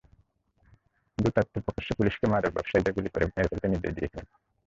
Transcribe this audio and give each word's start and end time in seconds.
Duterte 1.17 1.57
প্রকাশ্যে 1.65 1.93
পুলিশকে 1.97 2.25
মাদক 2.27 2.51
ব্যবসায়ীদের 2.53 2.95
গুলি 2.95 3.09
করে 3.09 3.25
মেরে 3.27 3.49
ফেলতে 3.49 3.67
নির্দেশ 3.67 3.93
দিয়েছেন। 3.95 4.25